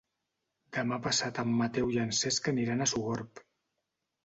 [0.77, 3.47] Demà passat en Mateu i en Cesc aniran a Sogorb.